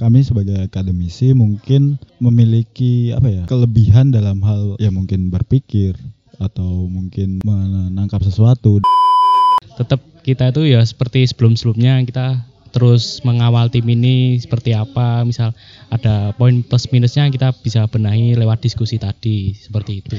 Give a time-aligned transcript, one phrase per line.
[0.00, 5.92] kami sebagai akademisi mungkin memiliki apa ya kelebihan dalam hal ya mungkin berpikir
[6.40, 8.80] atau mungkin menangkap sesuatu.
[9.76, 15.20] Tetap kita itu ya seperti sebelum-sebelumnya kita terus mengawal tim ini seperti apa.
[15.28, 15.52] Misal
[15.92, 20.16] ada poin plus minusnya kita bisa benahi lewat diskusi tadi seperti itu.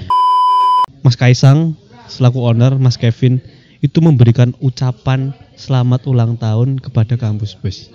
[1.01, 1.73] Mas Kaisang
[2.05, 3.41] selaku owner Mas Kevin
[3.81, 7.89] itu memberikan ucapan selamat ulang tahun kepada kampus bus.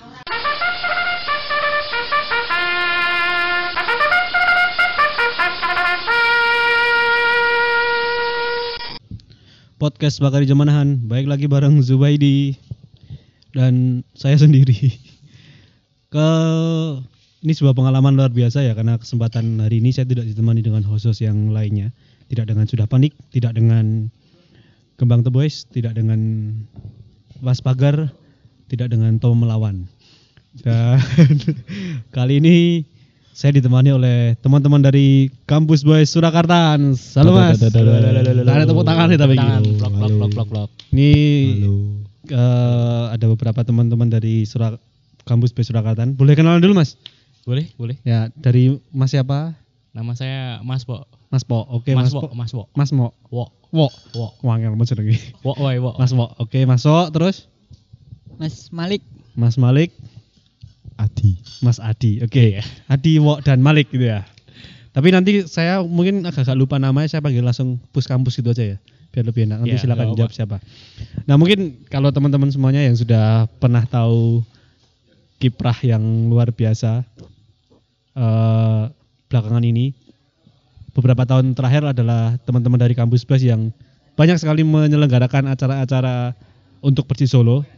[9.77, 12.57] Podcast Bakari Jamanahan, baik lagi bareng Zubaidi
[13.53, 14.73] dan saya sendiri.
[16.17, 16.29] Ke
[17.45, 21.21] ini sebuah pengalaman luar biasa ya karena kesempatan hari ini saya tidak ditemani dengan host
[21.21, 21.93] yang lainnya,
[22.33, 24.09] tidak dengan sudah panik, tidak dengan
[24.97, 26.57] Kembang The Boys, tidak dengan
[27.45, 28.17] Was Pagar,
[28.73, 29.93] tidak dengan Tom Melawan.
[30.57, 31.05] Dan
[32.17, 32.89] kali ini
[33.37, 36.81] saya ditemani oleh teman-teman dari Kampus Boys Surakarta.
[37.21, 37.61] Halo Mas.
[37.61, 39.37] Ada tepuk tangan nih tapi.
[39.37, 41.13] blok blok blok blok blok Ini
[42.33, 44.81] eh, ada beberapa teman-teman dari Surak
[45.29, 46.09] Kampus Boys Surakarta.
[46.17, 46.97] Boleh kenalan dulu Mas?
[47.47, 49.53] boleh boleh Ya, dari Mas siapa?
[49.93, 51.63] nama saya Mas Bo Mas Po.
[51.69, 52.29] Oke, Mas Mas, Wo Po.
[52.33, 53.13] Mas Wo Mas Mo.
[53.29, 53.87] Wo Wo.
[54.17, 55.21] Wo Wangel mas jenenge.
[55.45, 56.33] Wo woi Wo Mas Mo.
[56.41, 57.53] Oke, Mas Wo terus
[58.41, 59.05] Mas Malik
[59.37, 59.93] Mas Malik,
[60.97, 62.21] Adi Mas Adi.
[62.21, 62.61] Oke.
[62.89, 64.25] Adi, Wo dan Malik gitu ya.
[64.97, 68.79] Tapi nanti saya mungkin agak-agak lupa namanya, saya panggil langsung pus kampus gitu aja ya.
[69.13, 69.65] Biar lebih enak.
[69.65, 70.57] Nanti Ya, silakan jawab siapa.
[71.29, 74.41] Nah, mungkin kalau teman-teman semuanya yang sudah pernah tahu
[75.37, 76.01] kiprah yang
[76.33, 77.05] luar biasa
[78.17, 78.85] eh
[79.29, 79.93] belakangan ini
[80.97, 83.69] beberapa tahun terakhir adalah teman-teman dari kampus Bas yang
[84.17, 86.33] banyak sekali menyelenggarakan acara-acara
[86.81, 87.69] untuk Persis Solo.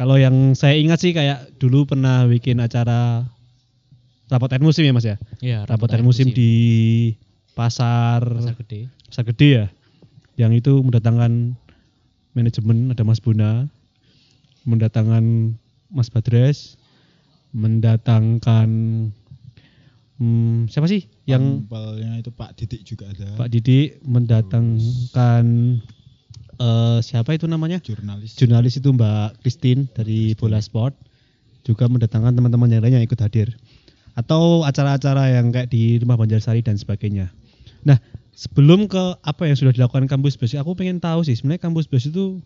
[0.00, 3.28] Kalau yang saya ingat sih kayak dulu pernah bikin acara
[4.32, 5.20] rapot air musim ya Mas ya.
[5.44, 7.12] ya Rapot air musim di
[7.52, 9.66] pasar pasar gede pasar gede ya.
[10.40, 11.52] Yang itu mendatangkan
[12.32, 13.68] manajemen ada Mas Buna,
[14.64, 15.52] mendatangkan
[15.92, 16.80] Mas Badres,
[17.52, 18.68] mendatangkan
[20.16, 21.68] hmm, siapa sih yang
[22.16, 25.44] itu Pak Didik juga ada Pak Didi mendatangkan
[26.60, 27.80] eh, siapa itu namanya?
[27.80, 30.92] jurnalis Jurnalis itu Mbak Christine dari Bola Sport
[31.64, 33.56] juga mendatangkan teman-teman yang lain yang ikut hadir
[34.16, 37.30] atau acara-acara yang kayak di Rumah Banjarsari dan sebagainya.
[37.86, 37.96] Nah,
[38.36, 42.10] sebelum ke apa yang sudah dilakukan kampus bus, aku pengen tahu sih sebenarnya kampus bus
[42.10, 42.42] itu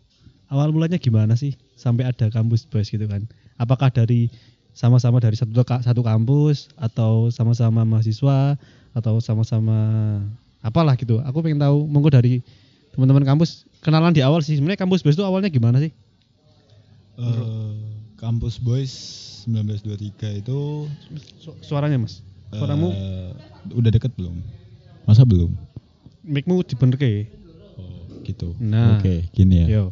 [0.52, 3.26] awal mulanya gimana sih sampai ada kampus bus gitu kan?
[3.58, 4.30] Apakah dari
[4.74, 8.58] sama-sama dari satu satu kampus atau sama-sama mahasiswa
[8.94, 9.78] atau sama-sama
[10.60, 11.22] apalah gitu.
[11.22, 12.42] Aku pengen tahu monggo dari
[12.94, 15.90] teman-teman kampus kenalan di awal sih sebenarnya kampus bus itu awalnya gimana sih?
[17.14, 17.74] Eh,
[18.18, 18.92] Kampus Boys
[19.46, 20.88] 1923 itu
[21.38, 22.24] Su- suaranya mas,
[22.54, 23.30] suaramu eh,
[23.74, 24.40] udah deket belum?
[25.04, 25.52] Masa belum?
[26.24, 27.28] mic-mu dibenerke.
[27.76, 28.56] Oh, gitu.
[28.56, 28.96] Nah.
[28.96, 29.68] Oke, gini ya.
[29.68, 29.84] Yo.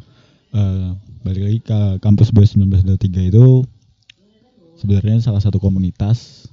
[0.49, 0.89] Eh,
[1.21, 3.61] balik lagi ke Kampus Boys 1923 itu
[4.81, 6.49] sebenarnya salah satu komunitas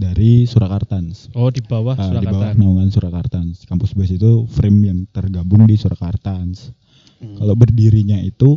[0.00, 1.28] dari Surakartans.
[1.36, 3.68] Oh di bawah Ah, di bawah naungan Surakartans.
[3.68, 6.72] Kampus Boys itu frame yang tergabung di Surakartans.
[7.20, 7.36] Hmm.
[7.36, 8.56] Kalau berdirinya itu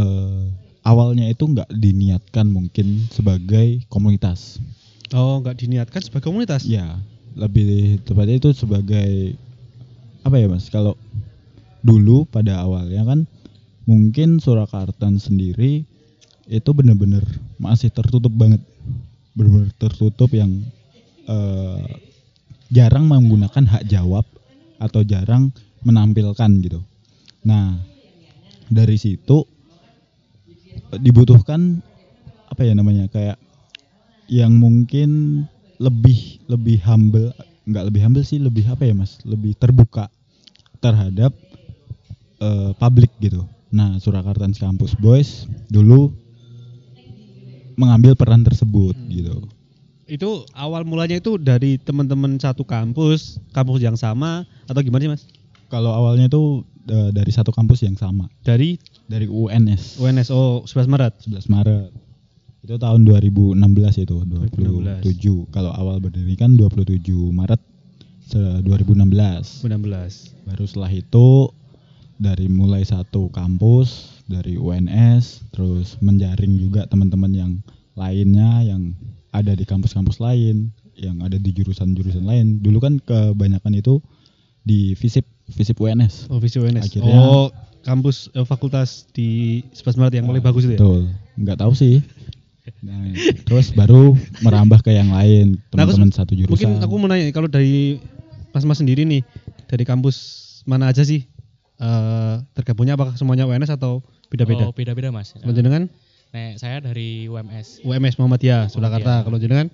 [0.00, 0.44] eh,
[0.80, 4.56] awalnya itu nggak diniatkan mungkin sebagai komunitas.
[5.12, 6.64] Oh nggak diniatkan sebagai komunitas?
[6.64, 6.96] Ya,
[7.36, 9.36] lebih tepatnya itu sebagai
[10.24, 10.72] apa ya mas?
[10.72, 10.96] Kalau
[11.84, 13.28] dulu pada awalnya kan
[13.84, 15.84] mungkin Surakarta sendiri
[16.50, 17.22] itu benar-benar
[17.62, 18.58] masih tertutup banget,
[19.34, 20.64] benar-benar tertutup yang
[21.26, 21.90] eh,
[22.70, 24.26] jarang menggunakan hak jawab
[24.80, 25.50] atau jarang
[25.82, 26.80] menampilkan gitu.
[27.44, 27.76] Nah
[28.70, 29.42] dari situ
[30.94, 31.82] eh, dibutuhkan
[32.50, 33.38] apa ya namanya kayak
[34.30, 35.42] yang mungkin
[35.82, 37.34] lebih lebih humble
[37.66, 40.06] nggak lebih humble sih lebih apa ya mas lebih terbuka
[40.78, 41.34] terhadap
[42.38, 46.10] eh, publik gitu nah Surakarta Campus Boys dulu
[47.80, 49.48] mengambil peran tersebut gitu
[50.04, 55.22] Itu awal mulanya itu dari teman-teman satu kampus, kampus yang sama atau gimana sih mas?
[55.66, 58.74] kalau awalnya itu eh, dari satu kampus yang sama Dari
[59.06, 61.14] dari UNS UNSO 11 Maret.
[61.24, 61.90] 11 Maret
[62.60, 63.56] itu tahun 2016
[63.98, 65.48] itu 2016.
[65.48, 67.00] 27 kalau awal berdiri kan 27
[67.30, 67.62] Maret
[68.20, 70.44] se- 2016 2016.
[70.44, 71.48] baru setelah itu
[72.16, 77.52] dari mulai satu kampus dari UNS terus menjaring juga teman-teman yang
[77.92, 78.94] lainnya yang
[79.30, 83.98] ada di kampus-kampus lain yang ada di jurusan-jurusan lain dulu kan kebanyakan itu
[84.62, 86.86] di FISIP FISIP UNS Oh visi UNS.
[86.86, 87.50] Akhirnya- oh
[87.80, 90.78] kampus eh, fakultas di 11 Maret yang paling bagus itu ya?
[90.78, 91.00] betul
[91.36, 91.98] nggak tahu sih
[92.80, 93.02] Nah,
[93.44, 96.54] terus baru merambah ke yang lain Nah, teman-teman satu jurusan.
[96.54, 97.98] Mungkin aku mau nanya kalau dari
[98.52, 99.26] Mas Mas sendiri nih
[99.66, 100.16] dari kampus
[100.64, 101.26] mana aja sih
[101.76, 104.64] eh tergabungnya apakah semuanya UNS atau beda-beda?
[104.64, 105.34] Oh, beda-beda Mas.
[105.34, 105.90] Kalau jenengan
[106.30, 107.82] Nek saya dari UMS.
[107.82, 109.26] UMS Muhammadiyah Surakarta.
[109.26, 109.66] Kalau jenengan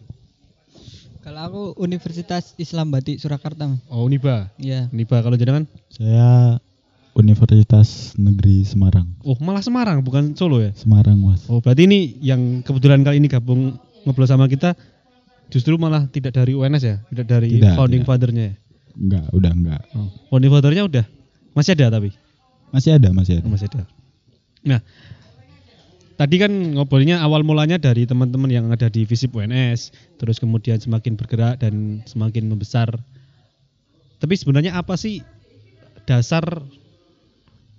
[1.20, 3.66] Kalau aku Universitas Islam Batik Surakarta.
[3.66, 3.82] Mas.
[3.86, 4.48] oh Uniba.
[4.56, 4.88] Iya.
[4.88, 6.56] Uniba kalau jenengan Saya
[7.12, 9.08] Universitas Negeri Semarang.
[9.20, 10.72] oh malah Semarang bukan Solo ya.
[10.72, 11.44] Semarang, Mas.
[11.48, 14.76] Oh berarti ini yang kebetulan kali ini gabung ngobrol sama kita
[15.48, 18.10] justru malah tidak dari UNS ya, tidak dari Tidak, founding tidak.
[18.12, 18.54] fathernya ya.
[18.96, 19.82] Enggak, udah enggak.
[19.92, 20.08] Oh.
[20.28, 21.04] Founding fathernya udah
[21.52, 22.12] masih ada tapi
[22.68, 23.48] Masih ada, masih Oh, ada.
[23.48, 23.82] masih ada.
[24.66, 24.82] Nah,
[26.18, 31.14] tadi kan ngobrolnya awal mulanya dari teman-teman yang ada di Visip UNS, terus kemudian semakin
[31.14, 32.90] bergerak dan semakin membesar.
[34.18, 35.22] Tapi sebenarnya apa sih
[36.08, 36.42] dasar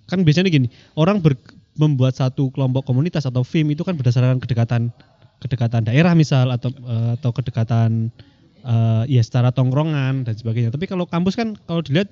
[0.07, 1.35] kan biasanya gini, orang ber-
[1.75, 4.89] membuat satu kelompok komunitas atau FIM itu kan berdasarkan kedekatan
[5.37, 8.09] kedekatan daerah misal atau eh, atau kedekatan
[8.63, 10.71] eh, ya secara tongkrongan dan sebagainya.
[10.71, 12.09] Tapi kalau kampus kan kalau dilihat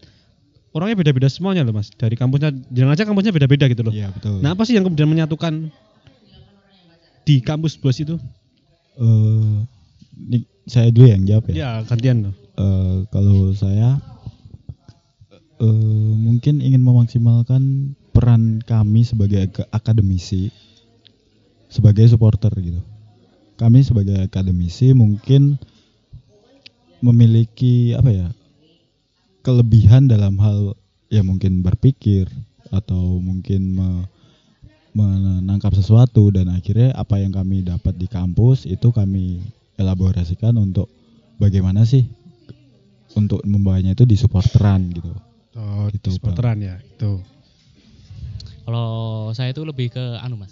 [0.76, 1.88] orangnya beda-beda semuanya loh mas.
[1.96, 3.94] Dari kampusnya, jangan aja kampusnya beda-beda gitu loh.
[3.96, 4.44] Iya, betul.
[4.44, 5.72] Nah apa sih yang kemudian menyatukan
[7.24, 8.20] di kampus bos itu?
[9.00, 9.56] Eh,
[10.30, 11.56] ini saya dulu yang jawab ya.
[11.56, 12.34] Ya gantian loh.
[12.60, 14.04] Eh, kalau saya
[15.64, 20.52] eh, mungkin ingin memaksimalkan peran kami sebagai ak- akademisi
[21.72, 22.84] sebagai supporter gitu.
[23.56, 25.56] Kami sebagai akademisi mungkin
[27.00, 28.28] memiliki apa ya?
[29.46, 30.74] Kelebihan dalam hal
[31.14, 32.26] ya mungkin berpikir
[32.74, 34.08] atau mungkin me-
[34.98, 39.44] menangkap sesuatu dan akhirnya apa yang kami dapat di kampus itu kami
[39.78, 40.90] elaborasikan untuk
[41.38, 42.08] bagaimana sih
[43.14, 45.14] untuk membawanya itu di supporteran gitu.
[45.56, 46.76] Oh, Gitu, di supporteran ya.
[46.80, 47.20] Itu.
[48.66, 50.52] Kalau saya itu lebih ke anu Mas.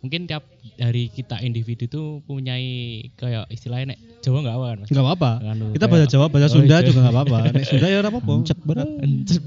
[0.00, 2.68] Mungkin tiap dari kita individu itu punyai
[3.14, 4.88] kayak istilahnya nek Jawa enggak apa kan Mas?
[4.88, 5.30] Enggak apa-apa.
[5.44, 6.86] Anu, Kita bahasa Jawa, bahasa Oh, Sunda iya.
[6.88, 7.36] juga enggak apa-apa.
[7.52, 8.32] Nek Sunda ya ora apa-apa.
[8.40, 8.88] Encek berat.
[9.00, 9.44] Encep.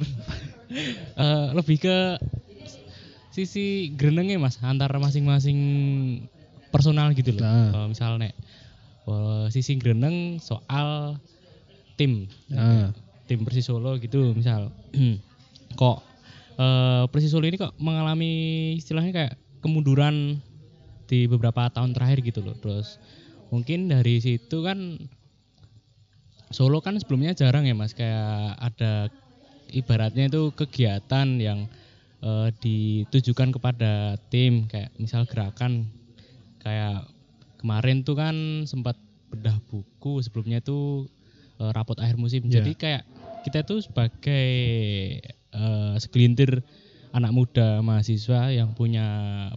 [1.13, 1.97] Eh, lebih ke
[3.29, 5.57] sisi grenengnya mas antar masing-masing
[6.69, 7.41] personal gitu loh.
[7.41, 7.69] Nah.
[7.73, 8.33] Kalau misal nek
[9.05, 11.17] eh, sisi greneng soal
[11.93, 12.93] tim Nah.
[13.25, 14.69] tim Persis Solo gitu misal
[15.79, 15.97] kok
[16.57, 18.31] eh, Persis Solo ini kok mengalami
[18.77, 19.33] istilahnya kayak
[19.63, 20.43] kemunduran
[21.07, 22.99] di beberapa tahun terakhir gitu loh terus
[23.47, 24.99] mungkin dari situ kan
[26.53, 29.09] Solo kan sebelumnya jarang ya mas kayak ada
[29.73, 31.65] ibaratnya itu kegiatan yang
[32.21, 35.89] eh, ditujukan kepada tim kayak misal gerakan
[36.61, 37.09] kayak
[37.57, 38.35] kemarin tuh kan
[38.69, 38.93] sempat
[39.33, 41.09] bedah buku sebelumnya itu
[41.57, 42.61] eh, rapot akhir musim Iya.
[42.61, 43.03] jadi kayak
[43.49, 44.45] kita itu sebagai
[45.57, 46.61] eh, segelintir
[47.13, 49.05] anak muda mahasiswa yang punya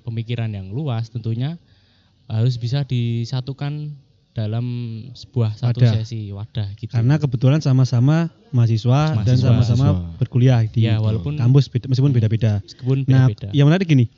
[0.03, 1.57] pemikiran yang luas tentunya
[2.27, 3.97] harus bisa disatukan
[4.31, 4.67] dalam
[5.17, 5.93] sebuah satu Wadah.
[5.97, 9.49] sesi wadah gitu Karena kebetulan sama-sama mahasiswa, dan Mahasiswa.
[9.49, 10.19] sama-sama Mahasiswa.
[10.21, 12.61] berkuliah di Ya, walaupun- kampus beda- meskipun beda-beda.
[12.61, 14.13] meskipun Nah, beda-beda yang menarik gini.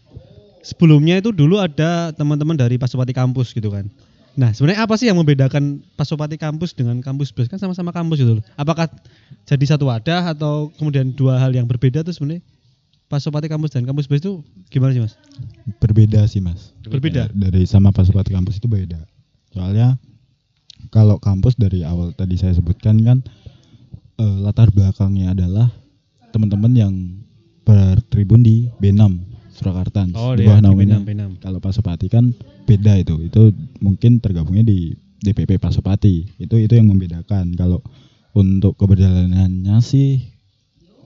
[0.58, 3.87] Sebelumnya itu dulu ada teman-teman dari Pasopati kampus gitu kan.
[4.35, 8.43] Nah, sebenarnya apa sih yang membedakan Pasopati kampus dengan kampus BES kan sama-sama kampus gitu
[8.43, 8.44] loh.
[8.55, 8.90] Apakah
[9.46, 12.43] jadi satu wadah atau kemudian dua hal yang berbeda tuh sebenarnya
[13.08, 14.32] Pasopati kampus dan kampus BES itu
[14.69, 15.16] gimana sih, Mas?
[15.81, 16.76] Berbeda sih mas.
[16.84, 17.32] Berbeda.
[17.32, 19.00] Dari sama Pasupati kampus itu beda.
[19.56, 19.96] Soalnya
[20.93, 23.18] kalau kampus dari awal tadi saya sebutkan kan
[24.21, 25.73] eh, latar belakangnya adalah
[26.37, 26.94] teman-teman yang
[27.64, 29.28] bertribun di B6
[29.59, 31.02] Surakarta Oh, di iya, bawah naungannya.
[31.02, 31.23] B6, B6.
[31.42, 32.30] Kalau Pasupati kan
[32.62, 33.18] beda itu.
[33.26, 33.50] Itu
[33.83, 36.38] mungkin tergabungnya di DPP Pasupati.
[36.38, 37.59] Itu itu yang membedakan.
[37.59, 37.83] Kalau
[38.38, 40.38] untuk keberjalanannya sih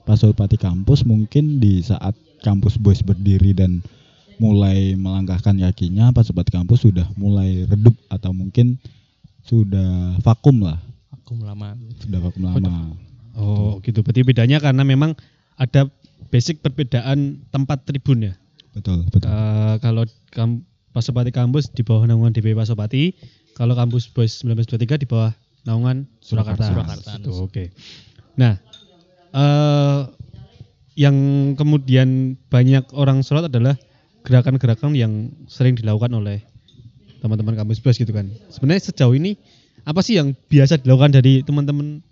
[0.03, 2.11] Pasupati kampus mungkin di saat
[2.43, 3.79] kampus Boys berdiri dan
[4.35, 8.75] mulai melangkahkan kakinya Pasupati kampus sudah mulai redup atau mungkin
[9.43, 10.79] sudah vakum lah.
[11.11, 12.95] aku lama Sudah vakum lama.
[13.33, 14.03] Oh, gitu.
[14.03, 15.15] Berarti bedanya karena memang
[15.55, 15.87] ada
[16.29, 18.33] basic perbedaan tempat tribun ya.
[18.73, 19.29] Betul, betul.
[19.29, 23.17] Eh, kalau kam Pasopati kampus di bawah naungan DP Pasopati,
[23.57, 25.33] kalau kampus Boys 1923 di bawah
[25.65, 26.69] naungan Surakarta.
[26.69, 27.11] Surakarta.
[27.17, 27.73] Itu, Oke.
[28.37, 28.61] Nah,
[29.33, 30.01] eh
[30.93, 31.17] yang
[31.57, 33.73] kemudian banyak orang sorot adalah
[34.21, 36.45] gerakan-gerakan yang sering dilakukan oleh
[37.19, 38.29] teman-teman kampus Boys gitu kan.
[38.53, 39.35] Sebenarnya sejauh ini
[39.83, 42.05] apa sih yang biasa dilakukan dari teman-teman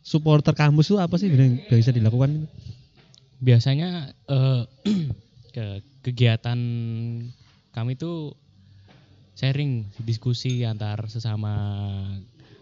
[0.00, 2.48] supporter kampus itu apa sih yang biasa dilakukan?
[3.42, 4.14] biasanya
[5.54, 5.66] ke
[6.06, 6.58] kegiatan
[7.74, 8.38] kami tuh
[9.34, 11.50] sharing diskusi antar sesama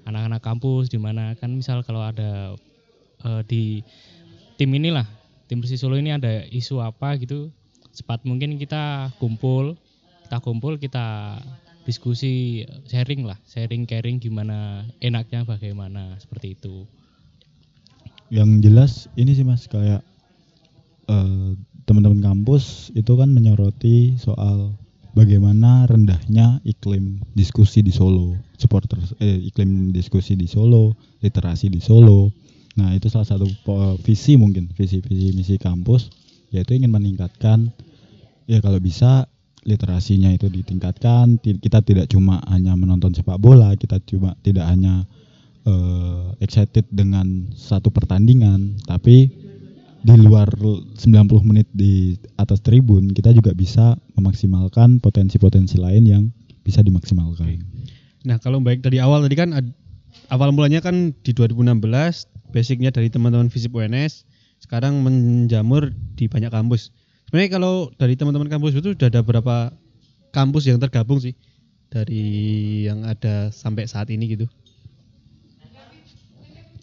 [0.09, 2.57] anak-anak kampus di mana kan misal kalau ada
[3.25, 3.62] eh, di
[4.61, 5.07] tim inilah.
[5.50, 7.50] Tim Persis Solo ini ada isu apa gitu.
[7.91, 9.75] Cepat mungkin kita kumpul
[10.29, 11.39] kita kumpul kita
[11.83, 13.41] diskusi sharing lah.
[13.50, 16.87] Sharing caring gimana enaknya bagaimana seperti itu.
[18.31, 20.07] Yang jelas ini sih mas kayak
[21.11, 21.50] eh,
[21.83, 24.79] teman-teman kampus itu kan menyoroti soal
[25.19, 32.31] bagaimana rendahnya iklim diskusi di Solo supporter eh, iklim diskusi di Solo literasi di Solo
[32.79, 33.47] nah itu salah satu
[34.07, 36.11] visi mungkin visi visi misi kampus
[36.55, 37.75] yaitu ingin meningkatkan
[38.47, 39.27] ya kalau bisa
[39.67, 45.05] literasinya itu ditingkatkan Ti- kita tidak cuma hanya menonton sepak bola kita cuma tidak hanya
[45.67, 49.31] eh, excited dengan satu pertandingan tapi
[50.00, 50.97] di luar 90
[51.45, 56.23] menit di atas tribun kita juga bisa memaksimalkan potensi-potensi lain yang
[56.65, 57.61] bisa dimaksimalkan.
[58.25, 59.53] Nah, kalau baik dari awal tadi kan
[60.33, 64.28] awal mulanya kan di 2016 basicnya dari teman-teman FISIP UNS
[64.61, 66.92] sekarang menjamur di banyak kampus.
[67.30, 69.73] Sebenarnya kalau dari teman-teman kampus itu sudah ada berapa
[70.35, 71.38] kampus yang tergabung sih
[71.90, 72.26] dari
[72.87, 74.47] yang ada sampai saat ini gitu?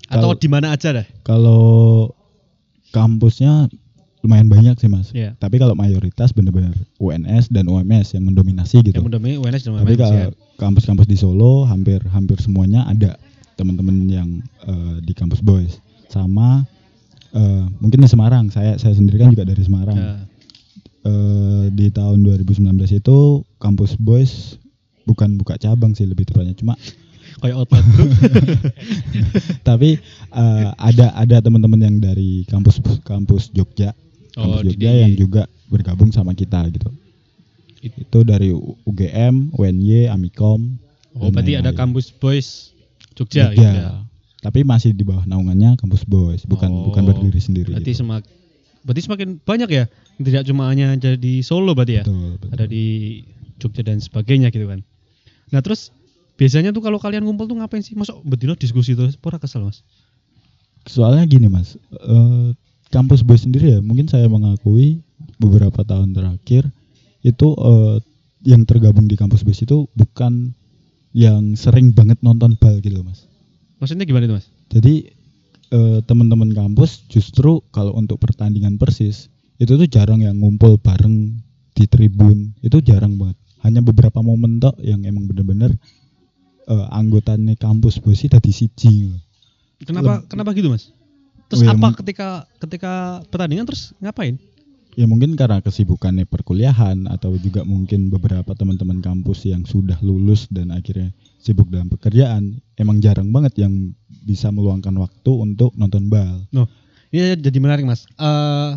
[0.07, 1.07] Atau di mana aja dah?
[1.27, 2.15] Kalau
[2.95, 3.67] kampusnya
[4.23, 5.11] lumayan banyak sih mas.
[5.15, 5.35] Iya.
[5.39, 8.99] Tapi kalau mayoritas benar-benar UNS dan UMS yang mendominasi gitu.
[8.99, 10.07] Yang mendominasi UNS dan Tapi UMS ya.
[10.07, 13.19] kalau kampus-kampus di Solo hampir hampir semuanya ada
[13.57, 14.29] teman-teman yang
[14.63, 15.81] eh, di kampus boys.
[16.07, 16.63] Sama
[17.33, 18.47] eh, mungkin di Semarang.
[18.47, 19.97] Saya saya sendiri kan juga dari Semarang.
[19.97, 20.13] Ya.
[21.03, 23.17] eh, di tahun 2019 itu
[23.57, 24.55] kampus boys
[25.03, 26.75] bukan buka cabang sih lebih tepatnya cuma
[27.37, 28.11] Kayak outlet group.
[29.67, 29.97] tapi
[30.31, 33.93] eh, ada ada teman-teman yang dari kampus kampus Jogja
[34.37, 35.01] Oh, kampus di Jogja DI.
[35.01, 36.89] yang juga bergabung sama kita gitu
[37.77, 38.49] itu dari
[38.83, 40.77] UGM, UNY, Amikom
[41.13, 42.73] Oh, berarti ada kampus boys
[43.17, 43.57] Jogja, Jogja.
[43.57, 43.89] gitu ya.
[44.45, 48.05] tapi masih di bawah naungannya kampus boys bukan Oh, bukan berdiri sendiri Berarti gitu.
[48.05, 48.21] semak
[48.85, 49.83] berarti semakin banyak ya.
[50.15, 52.03] Tidak cuma hanya ada di Solo berarti ya.
[52.07, 52.49] Betul, betul.
[52.55, 52.85] Ada di
[53.59, 54.79] Jogja dan sebagainya gitu kan.
[55.51, 55.91] Nah, terus
[56.39, 57.99] biasanya tuh kalau kalian ngumpul tuh ngapain sih?
[57.99, 59.83] Masuk bedino diskusi terus pura kesel, Mas.
[60.87, 62.55] soalnya gini mas eh,
[62.87, 65.03] kampus boys sendiri ya mungkin saya mengakui
[65.35, 66.71] beberapa tahun terakhir
[67.27, 67.97] itu eh,
[68.47, 70.55] yang tergabung di kampus boys itu bukan
[71.17, 73.25] yang sering banget nonton bal gitu loh, mas
[73.77, 74.45] Maksudnya gimana itu, Mas?
[74.69, 74.93] jadi
[75.69, 81.33] eh, teman-teman kampus justru kalau untuk pertandingan persis itu tuh jarang yang ngumpul bareng
[81.73, 85.73] di tribun itu jarang banget hanya beberapa momen tok yang emang bener-bener
[86.65, 89.17] eh, anggotanya kampus boys itu tadi siji gitu.
[89.85, 90.89] Kenapa Leb- kenapa gitu, Mas?
[91.47, 92.27] Terus Oh, apa ketika
[92.59, 92.93] ketika
[93.29, 94.35] pertandingan terus ngapain?
[94.97, 100.73] Ya mungkin karena kesibukannya perkuliahan atau juga mungkin beberapa teman-teman kampus yang sudah lulus dan
[100.73, 103.93] akhirnya sibuk dalam pekerjaan, emang jarang banget yang
[104.25, 106.49] bisa meluangkan waktu untuk nonton bal.
[107.13, 108.09] Ini jadi menarik, Mas.
[108.17, 108.73] Eh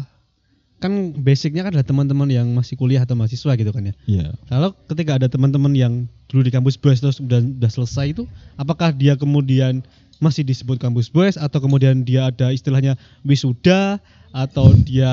[0.81, 3.95] kan basicnya kan ada teman-teman yang masih kuliah atau mahasiswa gitu kan ya.
[4.09, 4.27] Iya.
[4.49, 8.25] Kalau ketika ada teman-teman yang dulu di kampus boys terus udah udah selesai itu,
[8.57, 9.85] apakah dia kemudian
[10.25, 14.01] masih disebut kampus boys atau kemudian dia ada istilahnya wisuda
[14.33, 15.13] atau dia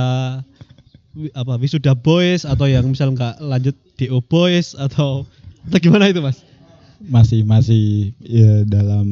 [1.34, 5.26] apa wisuda boys atau yang misal nggak lanjut do boys atau
[5.68, 6.42] atau gimana itu mas?
[6.98, 9.08] Masih masih ya dalam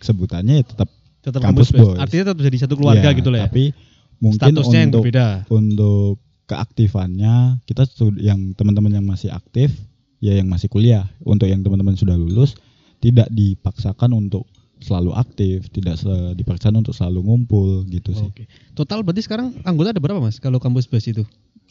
[0.00, 0.88] sebutannya ya tetap
[1.26, 1.86] Tetap Kampus kampus boys.
[1.90, 1.98] boys.
[1.98, 3.46] Artinya tetap jadi satu keluarga ya, gitu lah ya.
[3.50, 3.74] Tapi
[4.22, 5.26] mungkin Statusnya yang untuk berbeda.
[5.50, 6.14] untuk
[6.46, 7.34] keaktifannya
[7.66, 7.82] kita
[8.22, 9.74] yang teman-teman yang masih aktif
[10.22, 12.54] ya yang masih kuliah untuk yang teman-teman sudah lulus
[13.02, 14.46] tidak dipaksakan untuk
[14.78, 18.44] selalu aktif tidak se- dipaksakan untuk selalu ngumpul gitu sih Oke.
[18.72, 21.24] Total berarti sekarang anggota ada berapa mas kalau kampus boys itu?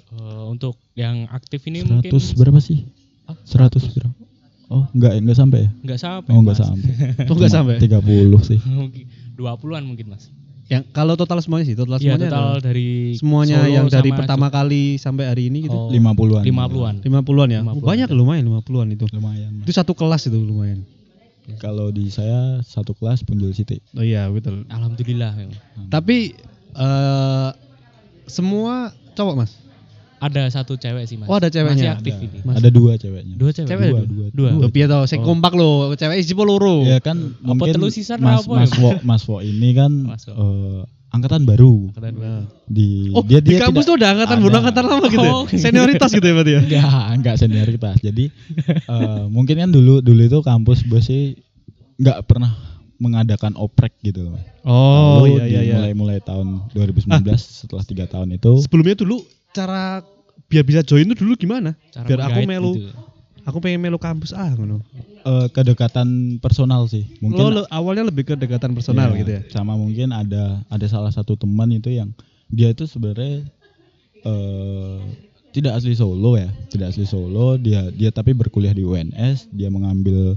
[0.08, 2.86] Eh, untuk yang aktif ini 100 mungkin berapa sih
[3.24, 4.14] Ah, 100 berapa
[4.68, 6.64] oh enggak enggak sampai ya nggak sampai oh enggak Mas.
[6.64, 6.92] sampai
[7.30, 7.76] Oh, enggak sampai?
[7.78, 8.02] 30
[8.44, 10.26] sih mungkin 20-an mungkin mas
[10.66, 14.10] Yang kalau total semuanya sih, total Iya semuanya total adalah- dari semuanya Solo yang dari
[14.12, 15.78] pertama kali sampai hari ini gitu.
[15.78, 17.62] Oh, 50-an 50-an 50-an ya.
[17.62, 17.86] 50-an.
[17.86, 19.06] Banyak lumayan 50-an itu.
[19.12, 20.82] lumayan Itu satu kelas itu lumayan.
[21.56, 24.66] Kalau di saya satu kelas Punjul City Oh iya, betul.
[24.68, 25.58] alhamdulillah memang.
[25.88, 26.34] Tapi
[26.74, 27.50] eh
[28.26, 29.52] semua cowok, Mas.
[30.16, 31.76] ada satu cewek sih mas Oh, ada ceweknya.
[31.76, 32.26] masih aktif Ada.
[32.26, 32.56] ini Mas.
[32.58, 34.50] ada dua ceweknya dua cewek Cewek dua, dua, dua.
[34.58, 35.28] Loh, piye to, sing Oh.
[35.28, 36.82] kompak lo, cewek isi loro.
[36.82, 38.80] Ya kan Apa mungkin telu sisan Mas apa Mas ya?
[38.80, 40.34] Wo, Mas Wo ini kan Mas Wo.
[40.34, 40.82] eh,
[41.16, 42.44] angkatan baru Nah.
[42.68, 45.24] di Oh, dia di dia kampus tuh udah angkatan baru angkatan lama gitu.
[45.24, 45.32] ya?
[45.32, 45.44] Oh.
[45.64, 46.62] Senioritas gitu ya berarti ya.
[46.62, 48.26] enggak enggak senioritas jadi
[48.94, 51.40] eh, mungkin kan dulu dulu itu kampus bos sih
[51.96, 52.52] nggak pernah
[52.96, 55.76] mengadakan oprek gitu loh Oh Lalu iya iya iya.
[55.78, 57.08] mulai mulai tahun 2019
[57.38, 60.02] setelah tiga tahun itu Sebelumnya dulu cara
[60.46, 61.74] biar bisa join tuh dulu gimana?
[61.90, 62.92] Cara biar aku melu, gitu.
[63.46, 64.82] Aku pengen melu kampus ah ngono.
[65.26, 69.42] eh, kedekatan personal sih mungkin Lo, lo- awalnya lebih ke dekatan personal Iya, gitu ya.
[69.54, 72.10] Sama mungkin ada ada salah satu teman itu yang
[72.50, 73.46] dia itu sebenarnya
[74.26, 74.98] eh
[75.56, 77.56] tidak asli Solo ya, tidak asli Solo.
[77.56, 79.48] Dia dia tapi berkuliah di UNS.
[79.56, 80.36] Dia mengambil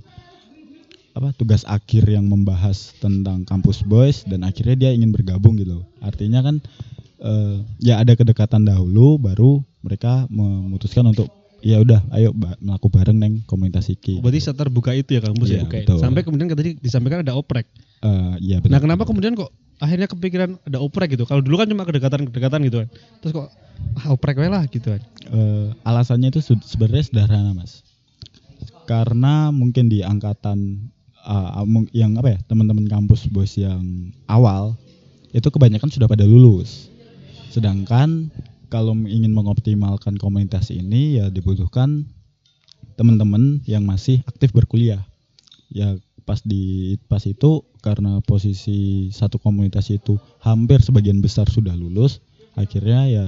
[1.10, 5.82] apa tugas akhir yang membahas tentang kampus boys dan akhirnya dia ingin bergabung gitu.
[5.98, 6.62] Artinya kan
[7.18, 11.26] eh, ya ada kedekatan dahulu, baru mereka memutuskan untuk
[11.60, 12.30] ya udah, ayo
[12.62, 14.22] melaku bareng neng komunitas iki.
[14.22, 15.64] Berarti terbuka itu ya kampus Iya, ya.
[15.66, 15.98] betul.
[15.98, 17.66] Sampai kemudian tadi disampaikan ada oprek.
[18.02, 18.80] Eh, iya Nah, benar.
[18.82, 19.50] kenapa kemudian kok
[19.82, 21.26] akhirnya kepikiran ada oprek gitu?
[21.26, 22.88] Kalau dulu kan cuma kedekatan-kedekatan gitu kan.
[23.22, 23.48] Terus kok
[23.98, 25.02] ah, oprek lah gitu kan.
[25.28, 27.82] Eh, alasannya itu sebenarnya sederhana mas
[28.88, 30.88] karena mungkin di angkatan
[31.68, 33.84] mung- yang apa ya teman-teman kampus bos yang
[34.24, 34.72] awal
[35.36, 36.88] itu kebanyakan sudah pada lulus
[37.52, 38.32] sedangkan
[38.68, 42.04] kalau ingin mengoptimalkan komunitas ini ya dibutuhkan
[42.94, 45.02] teman-teman yang masih aktif berkuliah
[45.72, 52.20] ya pas di pas itu karena posisi satu komunitas itu hampir sebagian besar sudah lulus
[52.52, 53.24] akhirnya ya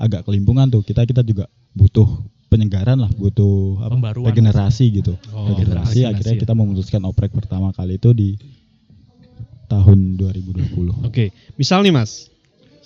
[0.00, 1.44] agak kelimpungan tuh kita kita juga
[1.76, 2.08] butuh
[2.48, 6.40] penyegaran lah butuh apa Pembaruan, regenerasi gitu Oh, regenerasi akhirnya ya.
[6.40, 8.40] kita memutuskan oprek pertama kali itu di
[9.68, 11.28] tahun 2020 Oke,
[11.60, 12.32] misal nih Mas.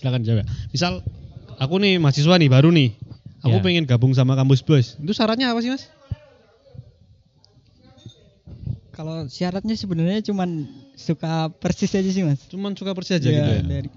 [0.03, 0.43] Silakan jawab.
[0.75, 0.99] Misal
[1.63, 2.91] aku nih mahasiswa nih baru nih.
[3.43, 3.63] Aku Ya.
[3.63, 4.95] pengen gabung sama kampus boys.
[4.99, 5.87] Itu syaratnya apa sih Mas?
[8.93, 12.45] Kalau syaratnya sebenarnya cuman suka persis aja sih mas.
[12.47, 13.63] Cuman suka persis aja Ya, gitu ya.
[13.65, 13.89] dari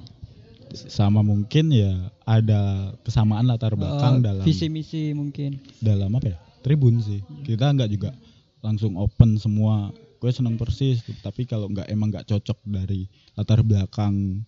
[0.76, 1.92] sama mungkin ya
[2.24, 5.56] ada kesamaan latar belakang eh, dalam visi misi mungkin.
[5.80, 8.12] dalam apa ya tribun sih kita nggak juga
[8.60, 13.08] langsung open semua gue seneng persis tapi kalau nggak emang nggak cocok dari
[13.40, 14.44] latar belakang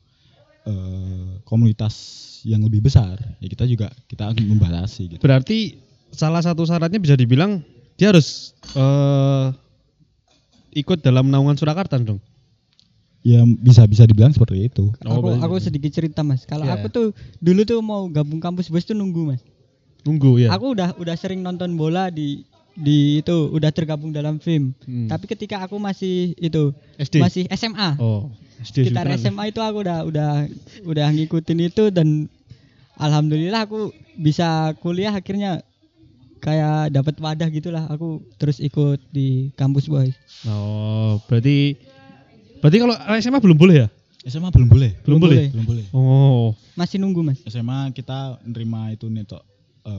[0.68, 1.96] eh, komunitas
[2.44, 7.16] yang lebih besar ya kita juga kita akan membatasi gitu Berarti salah satu syaratnya bisa
[7.16, 7.64] dibilang
[7.96, 9.48] dia harus eh
[10.74, 12.22] ikut dalam naungan Surakarta dong.
[13.26, 16.44] ya bisa bisa dibilang seperti itu Oh, aku aku sedikit cerita mas.
[16.44, 16.78] Kalau Ya.
[16.78, 17.06] aku tuh
[17.38, 19.42] dulu tuh mau gabung kampus bos tuh nunggu mas.
[20.06, 20.54] Nunggu ya.
[20.54, 22.48] Aku udah udah sering nonton bola di
[22.78, 24.70] di itu udah tergabung dalam film.
[24.84, 25.08] Hmm.
[25.08, 27.18] Tapi ketika aku masih itu SD.
[27.18, 28.30] masih SMA, Oh,
[28.60, 29.18] SD sekitar juga.
[29.20, 30.30] SMA itu aku udah udah
[30.84, 32.30] udah ngikutin itu dan
[32.96, 34.48] alhamdulillah aku bisa
[34.78, 35.62] kuliah akhirnya
[36.38, 40.14] kayak dapat wadah gitulah aku terus ikut di kampus boys.
[40.46, 41.82] Oh, berarti
[42.60, 43.88] berarti kalau SMA belum boleh ya?
[44.24, 45.48] SMA belum boleh Belum boleh.
[45.50, 47.40] belum boleh Oh, Masih nunggu mas.
[47.42, 49.42] SMA kita nerima itu nih tok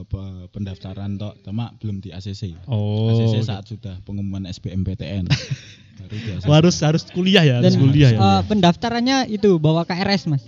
[0.05, 3.09] pe- pendaftaran tok cuma belum di ACC oh.
[3.09, 5.25] ACC saat sudah pengumuman SBMPTN
[5.99, 6.15] baru.
[6.47, 8.19] Oh, harus harus kuliah ya, harus Dan kuliah ya.
[8.19, 10.47] eh, pendaftarannya itu bawa KRS mas.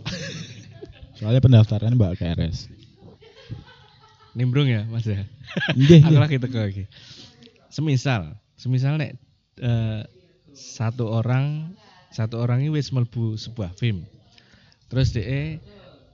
[1.20, 2.72] soalnya pendaftaran mbak KRS
[4.32, 5.28] Nimbrung ya, Mas ya.
[5.76, 6.88] Nggih, Aku lagi teko iki.
[7.68, 9.20] Semisal, semisal nek
[9.60, 10.08] eh,
[10.56, 11.76] satu orang
[12.16, 14.08] satu orang ini wis mlebu sebuah film.
[14.88, 15.60] Terus DE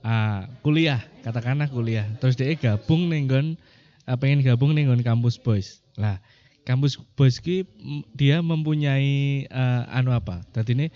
[0.02, 2.06] ah, kuliah, katakanlah kuliah.
[2.22, 3.46] Terus DE gabung ning nggon
[4.04, 5.82] ah, pengen gabung ning nggon kampus boys.
[5.98, 6.18] Lah,
[6.68, 7.66] kampus boys ki
[8.14, 10.42] dia mempunyai eh, anu apa?
[10.52, 10.86] Dadi ini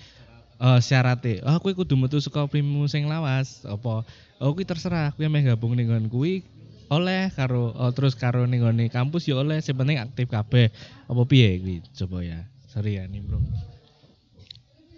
[0.63, 4.07] eh syaratnya, oh aku kudu metu saka filmmu sing lawas apa
[4.39, 6.47] oh kuwi terserah kuwi meh gabung ning nggon kuwi
[6.87, 10.71] oleh karo oh, terus karo ning nggone kampus ya oleh sing penting aktif kabeh
[11.11, 12.39] apa piye kuwi coba ya
[12.71, 13.43] sorry ya nimbrung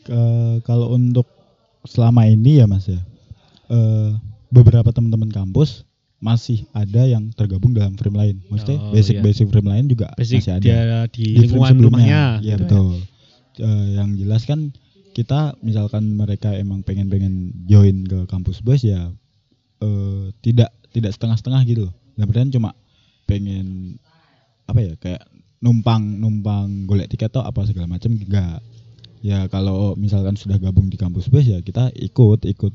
[0.04, 1.24] Ke- kalau untuk
[1.88, 3.00] selama ini ya mas ya
[3.68, 4.10] eh,
[4.50, 5.82] beberapa teman-teman kampus
[6.18, 9.22] masih ada yang tergabung dalam frame lain maksudnya Oh, basic iya.
[9.22, 10.80] basic frame lain juga Basic masih ada dia
[11.12, 11.84] di, frame lingkungan sebelumnya.
[11.84, 12.22] rumahnya.
[12.24, 12.56] Iya gitu ya.
[12.64, 12.88] betul.
[13.54, 14.60] Eh, yang jelas kan
[15.14, 19.12] kita misalkan mereka emang pengen-pengen join ke kampus bos ya
[19.78, 21.94] eh, tidak tidak setengah-setengah gitu loh.
[22.16, 22.72] Berarti cuma
[23.26, 23.98] pengen
[24.64, 25.22] apa ya kayak
[25.60, 28.58] numpang numpang golek tiket atau apa segala macam enggak.
[29.24, 32.72] Ya kalau misalkan sudah gabung di kampus bos ya kita ikut ikut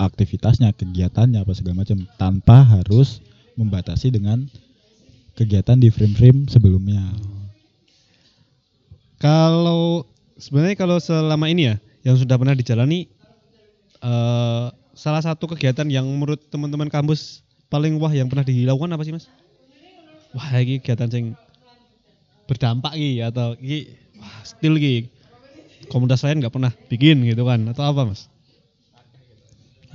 [0.00, 3.20] aktivitasnya, kegiatannya apa segala macam tanpa harus
[3.60, 4.48] membatasi dengan
[5.36, 7.04] kegiatan di frame-frame sebelumnya.
[9.20, 10.08] Kalau
[10.40, 11.76] sebenarnya kalau selama ini ya
[12.08, 13.12] yang sudah pernah dijalani
[14.00, 19.12] eh salah satu kegiatan yang menurut teman-teman kampus paling wah yang pernah dilakukan apa sih
[19.12, 19.28] Mas?
[20.36, 21.26] Wah, ini kegiatan yang
[22.44, 25.08] berdampak iki atau iki wah still iki
[25.88, 28.28] komunitas lain nggak pernah bikin gitu kan atau apa Mas?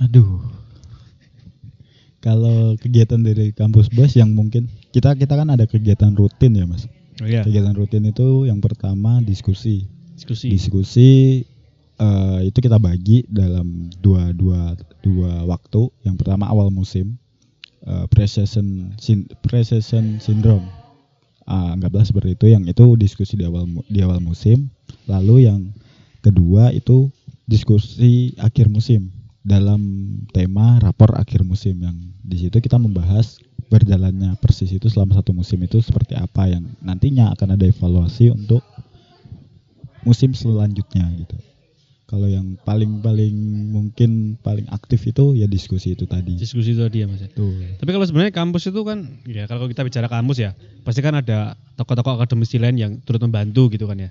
[0.00, 0.44] Aduh.
[2.20, 6.90] Kalau kegiatan dari kampus bos yang mungkin kita kita kan ada kegiatan rutin ya mas.
[7.22, 9.86] Oh iya, Kegiatan rutin itu yang pertama diskusi.
[10.18, 10.50] diskusi.
[10.50, 11.10] Diskusi
[11.96, 15.86] eh, itu kita bagi dalam dua dua dua waktu.
[16.02, 17.14] Yang pertama awal musim
[17.86, 20.66] eh, pre-season sin- pre-season syndrome.
[21.46, 22.50] Ah, anggaplah seperti itu.
[22.50, 24.66] Yang itu diskusi di awal di awal musim.
[25.06, 25.70] Lalu yang
[26.26, 27.06] kedua itu
[27.46, 29.14] diskusi akhir musim
[29.46, 29.80] dalam
[30.34, 31.94] tema rapor akhir musim yang
[32.26, 33.38] di situ kita membahas
[33.70, 38.66] berjalannya persis itu selama satu musim itu seperti apa yang nantinya akan ada evaluasi untuk
[40.02, 41.38] musim selanjutnya gitu.
[42.06, 43.34] Kalau yang paling-paling
[43.74, 46.38] mungkin paling aktif itu ya diskusi itu tadi.
[46.38, 47.26] Diskusi itu tadi ya Mas.
[47.26, 47.30] ya.
[47.34, 47.50] Tuh.
[47.82, 50.54] Tapi kalau sebenarnya kampus itu kan ya kalau kita bicara kampus ya,
[50.86, 54.10] pasti kan ada tokoh-tokoh akademisi lain yang turut membantu gitu kan ya.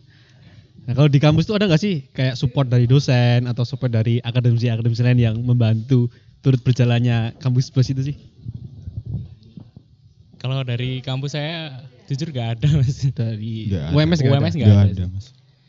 [0.86, 4.22] Nah, kalau di kampus itu ada nggak sih kayak support dari dosen atau support dari
[4.22, 6.14] akademisi-akademisi lain yang membantu
[6.46, 8.16] turut berjalannya kampus bus itu sih?
[10.38, 13.02] Kalau dari kampus saya jujur gak ada mas.
[13.18, 13.96] Dari Nggak ada.
[13.98, 14.38] UMS nggak ada?
[14.38, 14.94] UMS Nggak nggak ada.
[14.94, 15.26] ada, Mas.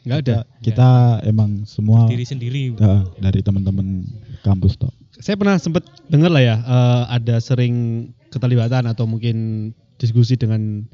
[0.07, 0.37] Nggak ada.
[0.37, 0.91] Kita, kita
[1.25, 2.63] emang semua Diri sendiri.
[2.77, 4.05] Ya, dari teman-teman
[4.45, 4.93] kampus toh.
[5.17, 10.85] Saya pernah sempat dengar lah ya, eh, ada sering keterlibatan atau mungkin diskusi dengan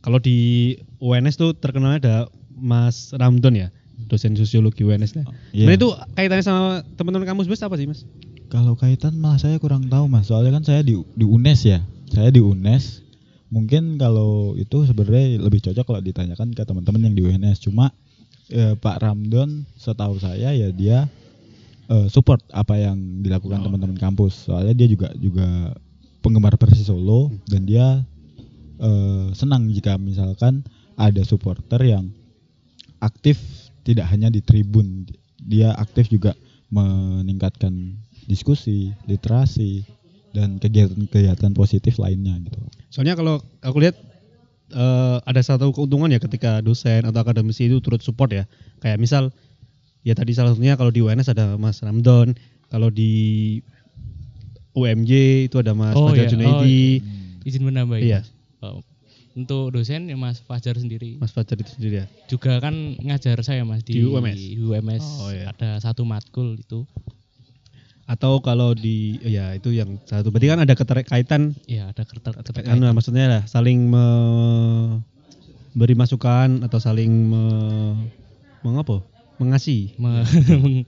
[0.00, 2.16] kalau di UNS tuh terkenalnya ada
[2.60, 3.68] Mas Ramdon ya,
[4.06, 5.16] dosen sosiologi UNS.
[5.16, 5.66] Nah, Iya.
[5.66, 6.60] Sebenarnya itu kaitannya sama
[6.94, 8.04] teman-teman kampus bus apa sih mas?
[8.50, 12.28] Kalau kaitan malah saya kurang tahu mas, soalnya kan saya di di UNES ya, saya
[12.28, 13.02] di UNES.
[13.50, 17.66] Mungkin kalau itu sebenarnya lebih cocok kalau ditanyakan ke teman-teman yang di UNS.
[17.66, 17.90] Cuma
[18.46, 21.06] eh, Pak Ramdon, setahu saya ya dia
[21.86, 23.64] eh, support apa yang dilakukan Oh.
[23.70, 24.46] teman-teman kampus.
[24.46, 25.74] Soalnya dia juga juga
[26.22, 28.06] penggemar Persis Solo dan dia
[28.78, 30.62] eh, senang jika misalkan
[30.94, 32.10] ada supporter yang
[33.00, 33.40] aktif
[33.82, 35.08] tidak hanya di tribun,
[35.40, 36.36] dia aktif juga
[36.70, 37.98] meningkatkan
[38.30, 39.82] diskusi, literasi
[40.30, 42.60] dan kegiatan-kegiatan positif lainnya gitu.
[42.94, 43.98] Soalnya kalau aku lihat
[44.70, 48.46] eh, ada satu keuntungan ya ketika dosen atau akademisi itu turut support ya.
[48.78, 49.34] Kayak misal
[50.06, 52.38] ya tadi salah satunya kalau di UNS ada Mas Ramdon,
[52.70, 53.58] kalau di
[54.78, 55.10] UMJ
[55.50, 56.32] itu ada Mas Oh, Fajar iya.
[56.32, 57.02] Junaidi,
[57.42, 58.22] Izin menambah Iya.
[58.62, 58.84] Oh,
[59.40, 62.06] untuk dosen ya Mas Fajar sendiri Mas Fajar itu sendiri ya.
[62.26, 64.36] juga kan ngajar saya Mas di, Di UMS?
[64.36, 65.48] di UMS Oh, iya.
[65.48, 66.84] ada satu matkul itu.
[68.04, 72.42] Atau kalau di ya itu yang satu berarti kan ada keterkaitan Ya ada keter kan
[72.42, 72.90] keterkaitan.
[72.90, 74.90] maksudnya lah saling memberi
[75.94, 77.42] masukan atau saling me,
[78.60, 78.98] mengapa?
[79.38, 79.94] Mengasihi.
[79.96, 80.26] Me-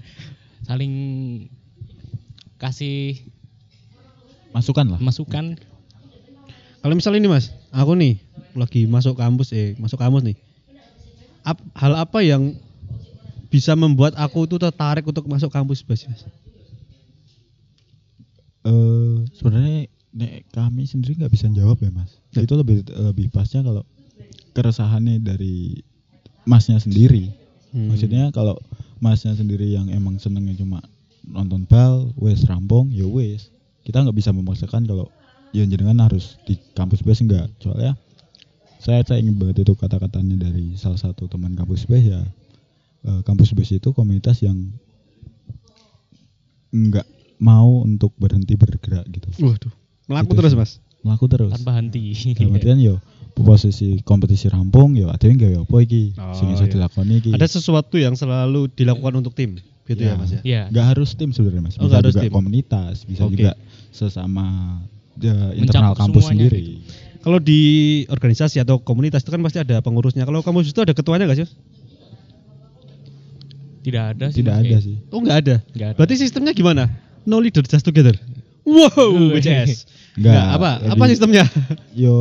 [0.69, 0.93] saling
[2.57, 3.23] kasih
[4.51, 5.01] Masukan lah.
[5.01, 5.57] masukan
[6.83, 8.21] Kalau misalnya ini Mas, aku nih
[8.53, 10.37] lagi masuk kampus eh masuk kampus nih.
[11.43, 12.55] Ap- hal apa yang
[13.49, 15.83] bisa membuat aku tuh tertarik untuk masuk kampus?
[15.89, 16.07] Mas?
[18.63, 22.13] Eh sebenarnya nek kami sendiri nggak bisa jawab ya mas.
[22.37, 22.45] Ya.
[22.45, 23.83] Itu lebih lebih pasnya kalau
[24.53, 25.81] keresahannya dari
[26.45, 27.33] masnya sendiri.
[27.73, 27.89] Hmm.
[27.89, 28.61] Maksudnya kalau
[29.01, 30.85] masnya sendiri yang emang senengnya cuma
[31.25, 33.49] nonton bal, wes rampung, ya wes.
[33.83, 35.09] Kita nggak bisa memaksakan kalau
[35.53, 37.49] ya jenengan harus di kampus base enggak.
[37.59, 37.95] Soalnya
[38.79, 42.23] saya saya ingin banget itu kata-katanya dari salah satu teman kampus base ya.
[43.03, 44.55] eh, kampus base itu komunitas yang
[46.71, 47.05] nggak
[47.39, 49.29] mau untuk berhenti bergerak gitu.
[49.43, 49.73] Waduh,
[50.07, 50.59] melaku Gitu terus sih.
[50.59, 50.73] Mas.
[51.03, 51.51] Melaku terus.
[51.51, 52.15] tanpa henti.
[52.39, 53.03] Artian yo
[53.35, 56.71] posisi kompetisi rampung yo ada nggak apa iki Oh, sing iso iya.
[56.71, 57.31] dilakoni iki.
[57.35, 60.15] Ada sesuatu yang selalu dilakukan untuk tim, gitu ya, Ya.
[60.15, 60.41] Mas ya.
[60.45, 62.33] ya, nggak harus tim sebenarnya mas Oh, bisa nggak harus juga tim.
[62.33, 63.35] komunitas bisa Oke.
[63.35, 63.53] juga
[63.91, 64.47] sesama
[65.17, 66.81] ya, internal kampus sendiri
[67.19, 67.61] Kalau di
[68.07, 70.23] organisasi atau komunitas itu kan pasti ada pengurusnya.
[70.23, 71.47] Kalau kampus itu ada ketuanya nggak sih?
[71.47, 71.55] Mas?
[73.83, 74.37] tidak ada sih.
[74.39, 75.57] tidak ada sih Oh nggak ada.
[75.69, 75.97] nggak ada.
[75.97, 76.87] Berarti sistemnya gimana?
[77.23, 78.15] No leader just together.
[78.63, 78.91] Wow,
[79.35, 79.87] BCS.
[80.13, 80.71] Nggak, Nggak, apa?
[80.77, 81.45] lebih- Apa sistemnya?
[82.03, 82.15] yo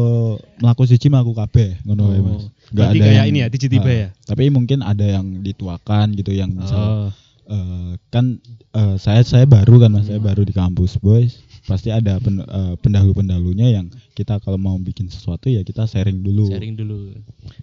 [0.57, 3.83] melaku siji melaku kabeh ngono Oh, mas Nggak berarti ada kayak yang- ini ya, tiba-tiba
[3.83, 4.07] Ah, ya?
[4.23, 7.09] tapi mungkin ada yang dituakan gitu yang misal Oh.
[7.47, 8.39] eh, kan
[8.71, 12.73] eh, saya saya baru kan mas saya baru di kampus boys pasti ada pen, eh,
[12.81, 17.13] pendahulu-pendahulunya yang kita kalau mau bikin sesuatu ya kita sharing dulu sharing dulu.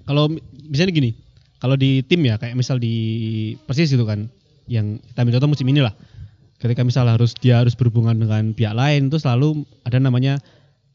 [0.07, 1.11] Kalau mi- misalnya gini,
[1.59, 2.95] kalau di tim ya kayak misal di
[3.67, 4.31] persis itu kan,
[4.71, 5.95] yang kita ambil contoh musim ini lah.
[6.59, 10.43] Ketika misal harus dia harus berhubungan dengan pihak lain itu selalu ada namanya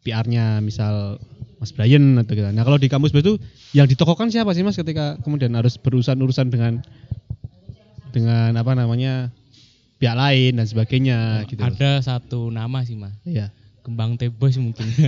[0.04, 1.20] PR-nya misal
[1.64, 2.44] Mas Brian atau gitu.
[2.52, 3.40] Nah kalau di kampus itu
[3.72, 6.84] yang ditokohkan siapa sih Mas ketika kemudian harus berurusan urusan dengan
[8.12, 9.32] dengan apa namanya
[10.04, 11.64] pihak lain dan sebagainya gitu.
[11.64, 13.56] Ada satu nama sih mas, Iya.
[13.88, 14.84] Kembang Tebos mungkin.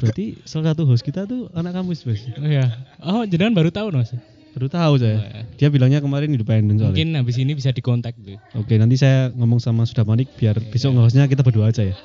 [0.00, 2.24] Berarti salah satu host kita tuh anak kampus Mas.
[2.24, 2.64] oh ya.
[3.04, 4.16] Oh jangan baru tahu mas.
[4.56, 5.16] Baru tahu saya.
[5.16, 5.42] Oh, ya.
[5.60, 6.96] Dia bilangnya kemarin independen soalnya.
[6.96, 8.40] Mungkin habis ini bisa dikontak tuh.
[8.56, 11.96] Oke, nanti saya ngomong sama Sudah Manik biar besok ngehostnya kita berdua aja ya.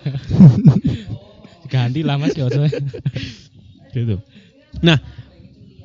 [1.71, 2.51] Ganti lah mas ya.
[3.95, 4.19] Gitu.
[4.83, 4.99] Nah,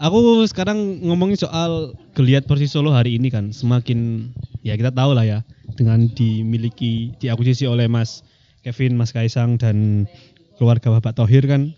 [0.00, 3.52] aku sekarang ngomongin soal geliat Persis Solo hari ini kan.
[3.52, 4.32] Semakin
[4.64, 5.38] ya kita tahu lah ya
[5.76, 8.24] dengan dimiliki diakuisisi oleh Mas
[8.64, 10.08] Kevin, Mas Kaisang dan
[10.56, 11.72] keluarga Bapak Tohir kan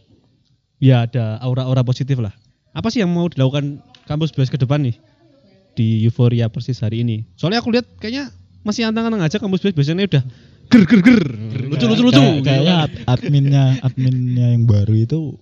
[0.78, 2.32] ya ada aura-aura positif lah.
[2.72, 4.96] Apa sih yang mau dilakukan kampus Bes ke depan nih
[5.76, 7.26] di euforia Persis hari ini?
[7.36, 8.32] Soalnya aku lihat kayaknya
[8.62, 10.22] masih anteng-anteng aja kampus bus biasanya udah
[10.70, 11.22] ger ger ger.
[11.68, 12.18] Lucu lucu lucu.
[12.18, 15.36] Kayak- kayaknya ad- adminnya adminnya yang baru itu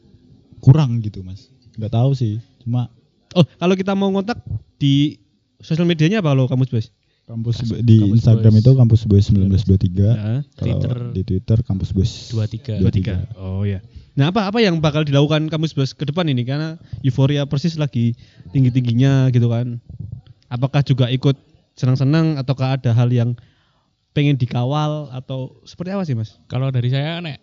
[0.61, 1.49] kurang gitu mas.
[1.77, 2.93] Nggak tahu sih cuma
[3.35, 4.39] oh kalau kita mau kontak
[4.77, 5.19] di
[5.61, 6.87] sosial medianya apa lo kampus bus
[7.31, 8.63] kampus di Kampus Instagram Boys.
[8.67, 10.95] itu kampus boys 1923 Nah, kalau Twitter.
[11.15, 12.83] di Twitter kampus boys 23.
[12.83, 13.39] 23.
[13.39, 13.79] Oh ya.
[14.19, 16.75] Nah apa apa yang bakal dilakukan kampus bus ke depan ini karena
[17.07, 18.19] euforia persis lagi
[18.51, 19.79] tinggi tingginya gitu kan.
[20.51, 21.39] Apakah juga ikut
[21.79, 23.39] senang-senang ataukah ada hal yang
[24.11, 26.35] pengen dikawal atau seperti apa sih mas?
[26.51, 27.39] Kalau dari saya nek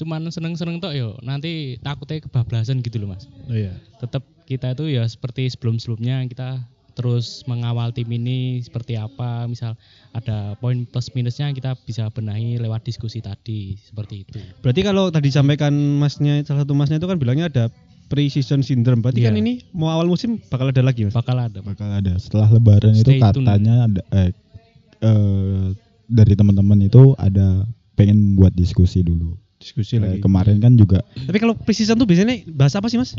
[0.00, 3.28] cuman seneng-seneng tok yo nanti takutnya kebablasan gitu loh Mas.
[3.44, 3.76] Oh iya.
[4.00, 9.78] Tetap kita itu ya seperti sebelum-sebelumnya kita terus mengawal tim ini seperti apa misal
[10.10, 15.28] ada poin plus minusnya kita bisa benahi lewat diskusi tadi seperti itu Berarti kalau tadi
[15.28, 17.64] sampaikan masnya salah satu masnya itu kan bilangnya ada
[18.08, 18.98] pre-season syndrome.
[18.98, 19.28] Berarti Iya.
[19.28, 21.12] kan ini mau awal musim bakal ada lagi mas?
[21.12, 23.44] bakal ada bakal ada setelah lebaran itu Stay tune.
[23.44, 24.30] katanya ada eh,
[25.02, 25.66] eh,
[26.08, 27.62] dari teman-teman itu ada
[27.94, 30.22] pengen buat diskusi dulu Diskusi Kayak lagi.
[30.22, 33.12] kemarin kan juga Tapi kalau pre-season tuh biasanya bahas apa sih mas?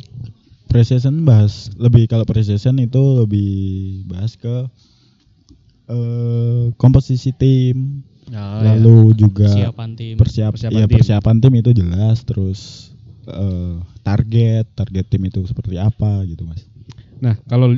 [0.69, 3.51] Precision bahas lebih kalau precision itu lebih
[4.05, 4.69] bahas ke
[5.89, 10.93] eh komposisi tim, Oh, lalu juga persiapan tim persiap Persiapan ya tim.
[11.01, 12.93] persiapan tim itu jelas, terus
[13.25, 13.73] eh,
[14.05, 16.61] target target tim itu seperti apa gitu mas.
[17.17, 17.73] Nah, kalau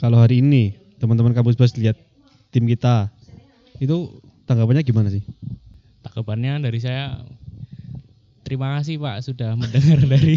[0.00, 2.00] kalau hari ini teman-teman kampus bus lihat
[2.48, 3.12] tim kita
[3.76, 5.20] itu tanggapannya gimana sih?
[6.00, 7.20] tanggapannya dari saya
[8.44, 10.36] terima kasih Pak sudah mendengar dari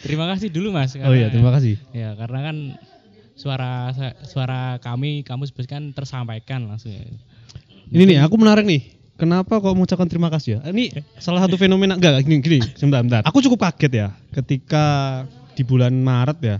[0.00, 1.76] terima kasih dulu Mas Oh iya, terima kasih.
[1.90, 2.56] ya karena kan
[3.36, 3.92] suara
[4.24, 7.04] suara kami kampus bus kan tersampaikan langsung ya.
[7.86, 8.82] Ini nih, aku menarik nih.
[9.16, 10.72] Kenapa kok mengucapkan terima kasih ya?
[10.74, 13.22] Ini salah satu fenomena enggak gini gini, sebentar, bentar.
[13.24, 14.84] Aku cukup kaget ya ketika
[15.56, 16.56] di bulan Maret ya.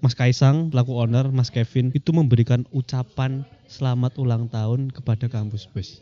[0.00, 6.00] Mas Kaisang, pelaku owner, Mas Kevin itu memberikan ucapan selamat ulang tahun kepada kampus bus.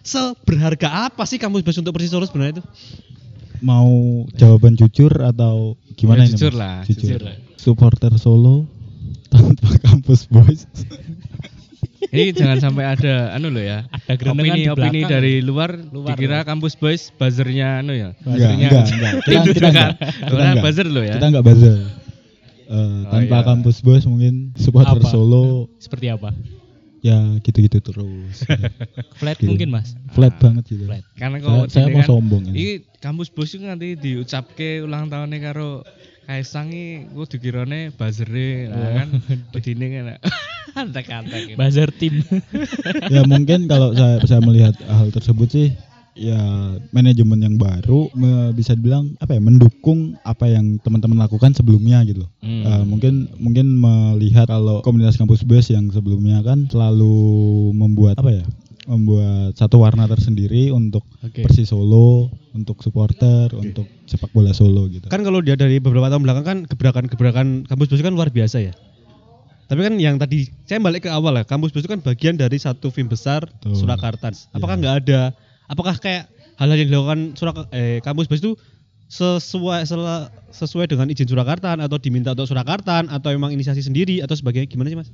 [0.00, 2.64] Seberharga apa sih kampus bus untuk Persis Solo sebenarnya itu?
[3.58, 3.88] Mau
[4.32, 6.32] jawaban jujur atau gimana Ya, ini?
[6.34, 7.00] jujur lah, Jujur.
[7.08, 7.36] jujur lah.
[7.56, 8.68] Supporter Solo
[9.26, 10.68] tanpa kampus boys.
[12.06, 13.82] Ini jangan sampai ada anu loh ya.
[14.06, 15.10] Ada opini opini belakang.
[15.10, 18.14] dari luar, Luar, dikira kampus boys buzzernya anu ya.
[18.20, 19.12] Buzzernya enggak, enggak.
[19.24, 19.90] Kita, kita juga enggak.
[19.90, 19.90] kan.
[19.98, 20.64] Kita Karena enggak.
[20.64, 21.14] buzzer loh ya.
[21.14, 21.76] Kita enggak buzzer.
[21.76, 21.84] Eh,
[22.66, 23.46] Oh, tanpa iya.
[23.46, 25.06] kampus boys mungkin supporter Apa?
[25.06, 26.34] Solo seperti apa
[27.06, 28.42] ya gitu-gitu terus.
[29.22, 29.46] flat Gitu.
[29.54, 30.84] mungkin Mas Flat banget gitu.
[30.90, 31.04] Flat.
[31.14, 32.56] Karena Saya, kok saya sini mau kan, sombong ini.
[32.58, 35.86] Iki kampus bos itu nanti diucapke ulang tahunnya karo
[36.26, 39.08] Kaisang iki ku dikirane buzzere nah kan
[39.54, 40.04] bedine kan
[40.82, 41.54] antek-antek.
[41.54, 42.18] buzzer tim
[43.14, 45.68] ya mungkin kalau saya saya melihat hal tersebut sih
[46.16, 46.40] ya
[46.90, 52.24] manajemen yang baru me- bisa dibilang apa ya mendukung apa yang teman-teman lakukan sebelumnya gitu
[52.24, 52.30] loh.
[52.40, 52.64] Hmm.
[52.64, 57.12] Eh, mungkin mungkin melihat kalau komunitas kampus bus yang sebelumnya kan selalu
[57.76, 58.44] membuat apa ya
[58.86, 61.42] membuat satu warna tersendiri untuk Oke.
[61.42, 65.10] Persis Solo, untuk supporter, untuk sepak bola Solo gitu.
[65.10, 68.72] Kan kalau dia dari beberapa tahun belakang kan gebrakan-gebrakan kampus bus kan luar biasa ya.
[69.66, 72.54] Tapi kan yang tadi saya balik ke awal ya, kampus bus itu kan bagian dari
[72.54, 73.74] satu film besar Betul.
[73.74, 74.30] Surakarta.
[74.54, 74.80] Apakah Ya.
[74.80, 75.20] nggak ada?
[75.66, 78.54] Apakah kayak hal-hal yang dilakukan Surak eh, kampus bus itu
[79.06, 79.86] sesuai
[80.50, 84.90] sesuai dengan izin Surakarta atau diminta untuk Surakarta atau emang inisiasi sendiri atau sebagainya gimana
[84.90, 85.10] sih mas?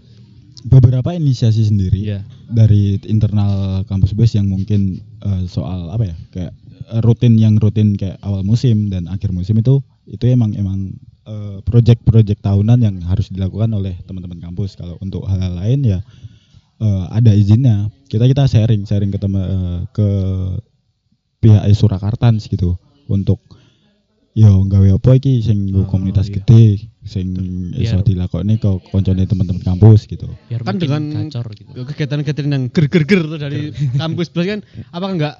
[0.62, 2.20] Beberapa inisiasi sendiri Iya.
[2.48, 6.52] dari internal kampus bus yang mungkin eh, soal apa ya kayak
[6.88, 10.96] eh, rutin yang rutin kayak awal musim dan akhir musim itu itu emang emang
[11.28, 16.00] eh, project-project tahunan yang harus dilakukan oleh teman-teman kampus kalau untuk hal-hal lain ya
[16.82, 17.86] eh, ada izinnya.
[18.10, 20.08] Kita kita sharing sharing ke teman eh, ke
[21.38, 22.74] pihak Surakarta gitu.
[23.06, 23.38] Untuk
[24.32, 26.40] yo gawe apa iki sing Oh, komunitas iya.
[26.40, 27.36] gede sing
[27.76, 30.24] iso dilakoni ke koncone teman-teman kampus gitu.
[30.48, 31.68] biar Kan dengan gacor gitu.
[31.76, 34.64] kegiatan-kegiatan yang ger-ger-ger dari kampus bus kan?
[34.88, 35.36] Apakah nggak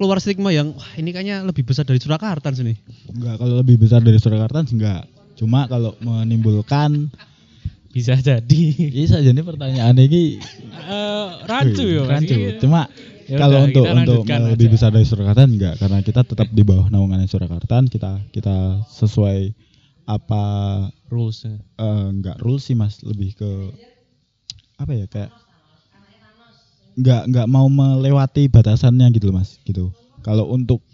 [0.00, 2.78] keluar stigma yang wah ini kayaknya lebih besar dari Surakarta sini?
[3.12, 5.04] Enggak, kalau lebih besar dari Surakarta enggak.
[5.36, 7.12] Cuma kalau menimbulkan
[7.96, 10.36] bisa jadi bisa jadi pertanyaan ini
[10.86, 12.36] Eh, rancu ya rancu.
[12.36, 12.60] Iya.
[12.62, 12.86] Cuma
[13.26, 17.26] Ya kalau untuk untuk lebih besar dari Surakarta enggak karena kita tetap di bawah naungan
[17.26, 19.50] Surakarta, kita kita sesuai
[20.06, 20.42] apa
[21.10, 23.50] rules eh, enggak rules sih Mas, lebih ke
[24.78, 25.34] apa ya kayak
[26.94, 29.90] enggak enggak mau melewati batasannya gitu loh Mas, gitu.
[30.22, 30.86] Kalau untuk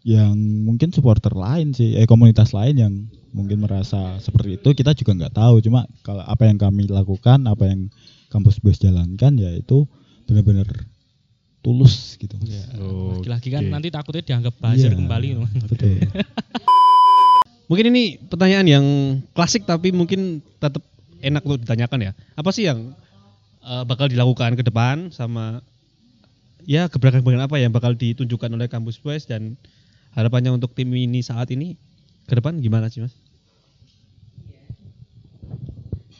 [0.00, 0.32] yang
[0.64, 2.92] mungkin supporter lain sih, eh komunitas lain yang
[3.36, 5.60] mungkin merasa seperti itu kita juga nggak tahu.
[5.60, 7.92] Cuma kalau apa yang kami lakukan, apa yang
[8.32, 9.84] kampus bus jalankan ya itu
[10.24, 10.66] benar-benar
[11.60, 12.32] tulus gitu.
[12.48, 15.28] Ya, lagi-lagi kan nanti takutnya dianggap buzzer Iya, kembali
[15.68, 16.08] Betul.
[17.70, 18.86] Mungkin ini pertanyaan yang
[19.30, 20.82] klasik tapi mungkin tetap
[21.22, 22.12] enak untuk ditanyakan ya.
[22.34, 22.96] Apa sih yang
[23.62, 25.62] eh, bakal dilakukan ke depan sama
[26.66, 29.54] ya gebrakan-gebrakan apa yang bakal ditunjukkan oleh kampus Boys dan
[30.10, 31.78] harapannya untuk tim ini saat ini
[32.24, 33.14] ke depan gimana sih mas?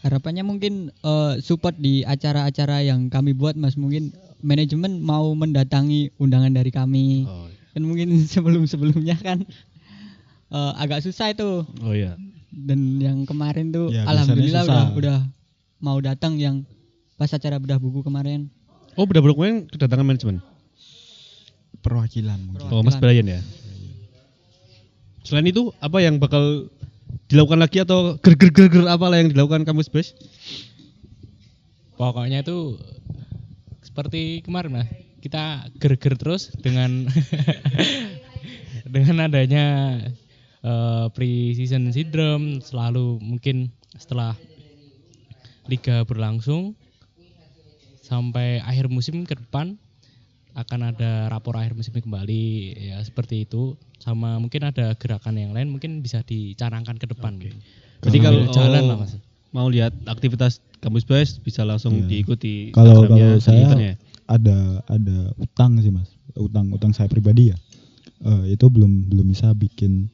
[0.01, 3.77] Harapannya mungkin eh, support di acara-acara yang kami buat Mas.
[3.77, 7.29] Mungkin manajemen mau mendatangi undangan dari kami.
[7.29, 9.45] Oh, Kan mungkin sebelum-sebelumnya kan
[10.51, 11.69] eh, agak susah itu.
[11.85, 12.17] oh ya.
[12.51, 15.19] Dan yang kemarin tuh Ya, alhamdulillah udah udah
[15.79, 16.65] mau datang yang
[17.15, 18.49] pas acara bedah buku kemarin.
[18.97, 20.39] Oh bedah buluk kemarin kedatangan manajemen.
[21.81, 22.69] perwakilan mungkin.
[22.73, 23.41] Oh Mas Brian ya.
[25.21, 26.69] Selain itu apa yang bakal
[27.29, 30.17] dilakukan lagi atau ger-ger-ger apa lah yang dilakukan kampus Boys?
[31.97, 32.81] Pokoknya itu
[33.85, 34.89] seperti kemarin lah.
[35.21, 37.09] Kita ger-ger terus dengan
[38.95, 39.67] dengan adanya
[40.65, 44.33] eh, pre-season syndrome selalu mungkin setelah
[45.69, 46.75] liga berlangsung
[48.05, 49.80] sampai akhir musim ke depan
[50.61, 52.45] akan ada rapor akhir musim kembali
[52.77, 57.37] ya seperti itu sama mungkin ada gerakan yang lain mungkin bisa dicanangkan ke depan.
[57.37, 57.53] Jadi
[58.01, 59.13] Sambil kalau jalan lah mas.
[59.51, 62.09] mau lihat aktivitas kampus Boys bisa langsung Iya.
[62.09, 63.95] diikuti Kalau kalau saya Twitternya.
[64.25, 67.57] ada ada utang sih mas, utang utang saya pribadi ya.
[68.21, 70.09] Eh, itu belum belum bisa bikin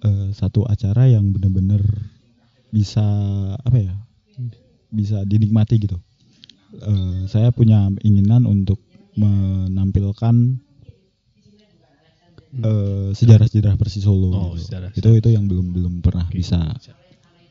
[0.00, 1.80] eh, satu acara yang benar-benar
[2.68, 3.04] bisa
[3.58, 3.94] apa ya,
[4.88, 5.96] bisa dinikmati gitu.
[6.74, 8.78] Eh, saya punya keinginan untuk
[9.14, 10.34] menampilkan
[12.62, 14.30] eh, sejarah-sejarah Persis Solo.
[14.30, 14.70] Oh, gitu.
[14.70, 14.90] sejarah.
[14.94, 16.74] Itu itu yang belum belum pernah bisa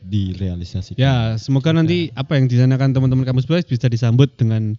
[0.04, 0.99] direalisasikan.
[0.99, 4.76] Ya, semoga nanti apa yang disanakan teman-teman kampus Boys bisa disambut dengan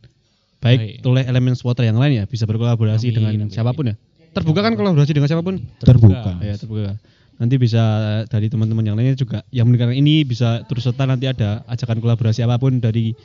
[0.61, 1.09] baik Baik.
[1.09, 3.97] oleh elemen supporter yang lain ya, bisa berkolaborasi Amin, dengan amin, siapa pun ya.
[4.35, 5.61] Terbuka kan kolaborasi dengan siapa pun?
[5.81, 6.40] terbuka.
[6.44, 6.97] Ya, terbuka.
[7.35, 7.83] Nanti bisa
[8.31, 12.47] dari teman-teman yang lainnya juga yang mendengarkan ini bisa terus serta nanti ada ajakan kolaborasi
[12.47, 13.16] apa pun dari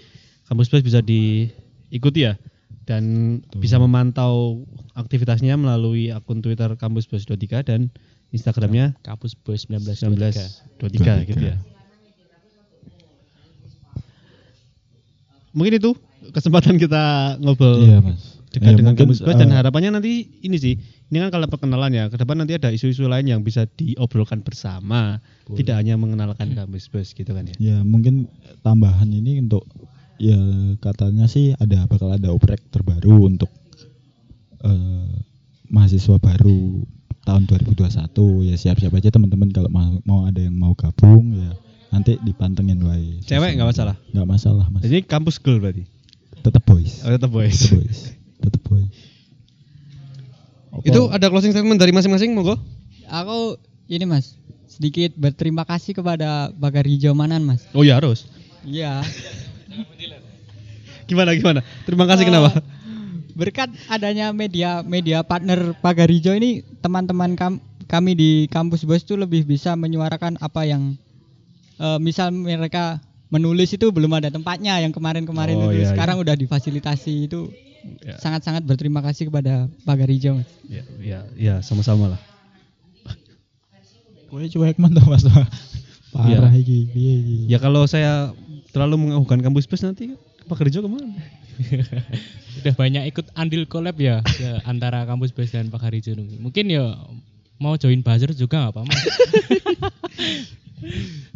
[0.50, 2.34] kampus Boys bisa diikuti ya
[2.90, 3.04] dan
[3.62, 4.66] bisa memantau
[4.98, 7.94] aktivitasnya melalui akun Twitter kampus Boys 23 dan
[8.34, 10.82] Instagramnya Kampus Boys 1923.
[10.82, 11.58] 1923 gitu ya.
[15.54, 15.94] Mungkin itu
[16.34, 18.42] kesempatan kita ngobrol Iya mas.
[18.50, 20.74] dekat Ya, dengan mungkin, kampus Boys dan eh, harapannya nanti ini sih
[21.14, 25.22] ini kan kalau perkenalan ya ke depan nanti ada isu-isu lain yang bisa diobrolkan bersama
[25.54, 28.26] tidak hanya mengenalkan kampus Boys gitu kan ya Ya mungkin
[28.66, 29.70] tambahan ini untuk
[30.20, 30.40] ya
[30.78, 33.48] katanya sih ada bakal ada oprek terbaru untuk
[34.62, 35.10] eh,
[35.66, 36.84] mahasiswa baru
[37.24, 37.88] tahun 2021
[38.46, 41.52] ya siap-siap aja teman-teman kalau mau, mau ada yang mau gabung ya
[41.90, 43.18] nanti dipantengin wae.
[43.26, 43.96] Cewek nggak masalah?
[44.14, 44.86] Nggak masalah mas.
[44.86, 45.90] jadi kampus girl berarti
[46.40, 47.02] Tetap boys.
[47.02, 48.00] oh, tetap boys Tetap boys.
[48.40, 48.92] Tetap boys.
[50.86, 52.56] itu ada closing statement dari masing-masing monggo
[53.10, 53.58] Aku
[53.90, 54.38] ini Mas
[54.70, 57.66] sedikit berterima kasih kepada Bagar Hijau Manan Mas.
[57.74, 58.30] oh ya harus
[58.64, 59.02] Iya.
[61.10, 62.52] gimana gimana terima kasih Eh, kenapa
[63.32, 69.16] Berkat adanya media media partner Pagar Hijau ini teman-teman kam- kami di kampus Bos itu
[69.16, 70.94] lebih bisa menyuarakan apa yang
[71.78, 76.36] eh, misal mereka menulis itu belum ada tempatnya yang kemarin-kemarin Oh, itu iya, sekarang udah
[76.36, 77.50] difasilitasi itu
[78.04, 78.20] Ya.
[78.20, 80.52] sangat-sangat berterima kasih kepada Pagar Hijau Mas.
[80.68, 82.22] ya ya ya sama-sama lah
[84.28, 85.24] Kowe cuek mantap mas.
[86.12, 86.60] Parah Iya.
[86.60, 86.86] iki.
[86.86, 87.38] Piye iki?
[87.48, 88.34] ya kalau saya
[88.70, 90.14] terlalu mengaguhkan kampus Boys nanti
[90.50, 91.14] Pak Kerja ke mana
[92.60, 96.12] Udah banyak ikut andil collab ya, ya antara kampus Boys dan Pak Harijo.
[96.18, 96.98] Mungkin ya
[97.56, 98.90] mau join buzzer juga nggak apa-apa.
[98.90, 99.04] Mas.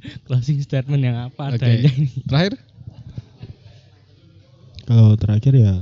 [0.28, 1.64] Closing statement yang apa Oke.
[1.64, 2.12] adanya ini.
[2.28, 2.54] terakhir
[4.84, 5.80] Kalau terakhir ya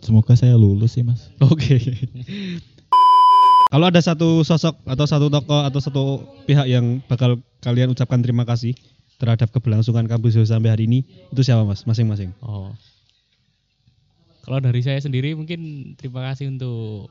[0.00, 1.28] semoga saya lulus sih mas.
[1.40, 1.76] Oke.
[3.72, 6.04] Kalau ada satu sosok atau satu tokoh atau satu
[6.46, 8.76] pihak yang bakal kalian ucapkan terima kasih
[9.18, 11.86] terhadap keberlangsungan kampus sampai hari ini, itu siapa mas?
[11.86, 12.34] Masing-masing.
[12.42, 12.74] Oh.
[14.44, 17.08] Kalau dari saya sendiri mungkin terima kasih untuk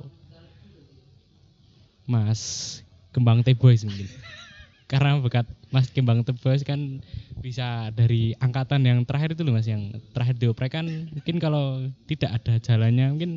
[2.05, 4.05] Mas Kembang Teh Boys mungkin.
[4.91, 7.01] Karena berkat Mas Kembang Teh Boys kan
[7.41, 12.37] bisa dari angkatan yang terakhir itu loh Mas yang terakhir dioprek kan mungkin kalau tidak
[12.37, 13.31] ada jalannya mungkin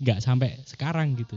[0.00, 1.36] nggak sampai sekarang gitu.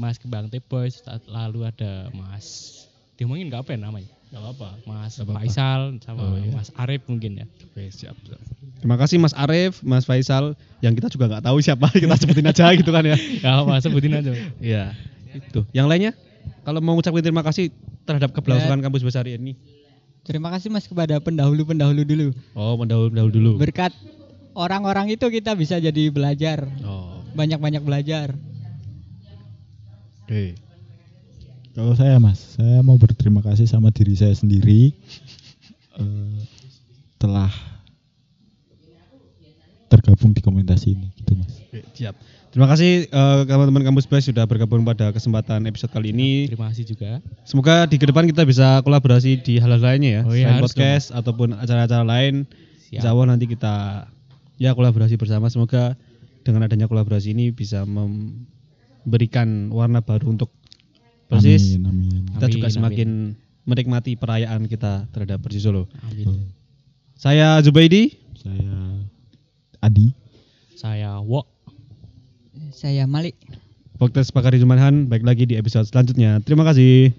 [0.00, 2.88] Mas Kembang Teh Boys lalu ada Mas
[3.20, 4.08] diomongin nggak apa ya namanya?
[4.30, 4.68] Gak apa-apa.
[4.86, 5.40] Mas Nggak apa-apa.
[5.42, 6.54] Faisal sama Oh, iya.
[6.54, 7.46] Mas Arif mungkin ya.
[7.66, 8.14] Oke, siap.
[8.22, 8.38] siap.
[8.78, 12.70] Terima kasih Mas Arif, Mas Faisal, yang kita juga nggak tahu siapa, kita sebutin aja
[12.72, 13.18] gitu kan ya.
[13.42, 14.30] Gak apa sebutin aja.
[14.56, 14.94] Iya,
[15.34, 15.66] itu.
[15.74, 16.12] Yang lainnya,
[16.62, 17.74] kalau mau ngucapin terima kasih
[18.06, 19.58] terhadap keberlangsungan kampus besar ini.
[20.22, 22.26] Terima kasih Mas kepada pendahulu-pendahulu dulu.
[22.54, 23.50] Oh, mendahulu-dahulu dulu.
[23.58, 23.90] Berkat
[24.54, 28.38] orang-orang itu kita bisa jadi belajar, Oh, banyak-banyak belajar.
[30.22, 30.69] oke.
[31.80, 34.92] Kalau saya mas, saya mau berterima kasih sama diri saya sendiri
[35.96, 36.38] eh,
[37.16, 37.48] telah
[39.88, 42.20] tergabung di komunitas ini gitu mas Oke, siap.
[42.52, 46.52] Terima kasih eh, teman-teman kampus Base sudah bergabung pada kesempatan episode kali ini.
[46.52, 47.24] Terima kasih juga.
[47.48, 51.16] Semoga di ke depan kita bisa kolaborasi di hal-hal lainnya ya, Oh iya, selain podcast
[51.16, 52.44] ataupun acara-acara lain.
[52.92, 53.00] Siap.
[53.00, 54.04] Insya Allah nanti kita
[54.60, 55.48] ya kolaborasi bersama.
[55.48, 55.96] Semoga
[56.44, 60.59] dengan adanya kolaborasi ini bisa memberikan warna baru untuk
[61.30, 61.78] persis.
[61.78, 63.08] amin amin Kita juga Amin, semakin
[63.68, 65.86] menikmati perayaan kita terhadap Persis Solo.
[66.08, 66.50] Amin.
[67.14, 68.16] Saya Zubaidi.
[68.34, 68.72] saya
[69.84, 70.16] Adi
[70.74, 71.44] Saya Wok.
[72.72, 73.36] Saya Malik.
[74.00, 75.04] Podcast Pakari Jumanhan.
[75.12, 76.40] Baik lagi di episode selanjutnya.
[76.40, 77.12] Terima kasih.